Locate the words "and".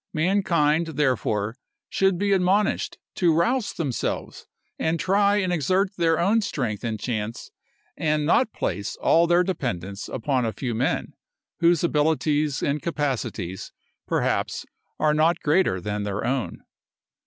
4.79-4.99, 5.35-5.53, 6.83-6.99, 7.95-8.25, 12.63-12.81